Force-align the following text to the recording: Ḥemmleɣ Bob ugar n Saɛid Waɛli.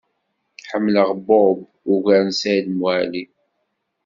Ḥemmleɣ 0.69 1.09
Bob 1.27 1.59
ugar 1.93 2.21
n 2.27 2.29
Saɛid 2.39 2.67
Waɛli. 2.81 3.23